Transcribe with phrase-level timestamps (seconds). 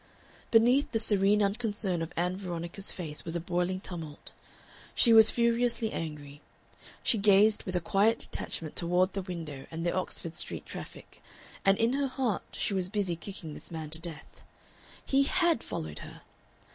[0.49, 4.31] Beneath the serene unconcern of Ann Veronica's face was a boiling tumult.
[4.95, 6.41] She was furiously angry.
[7.03, 11.21] She gazed with a quiet detachment toward the window and the Oxford Street traffic,
[11.63, 14.41] and in her heart she was busy kicking this man to death.
[15.05, 16.23] He HAD followed her!